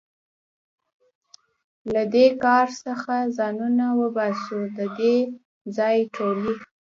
[1.93, 5.15] له دې کاروان څخه ځانونه وباسو، د دې
[5.77, 6.53] ځای ټولې.